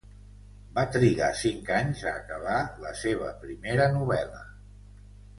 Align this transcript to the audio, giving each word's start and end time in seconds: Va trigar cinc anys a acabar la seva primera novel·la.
Va 0.75 0.83
trigar 0.93 1.27
cinc 1.41 1.67
anys 1.79 2.01
a 2.11 2.13
acabar 2.21 2.57
la 2.85 2.93
seva 3.01 3.27
primera 3.43 3.85
novel·la. 3.99 4.41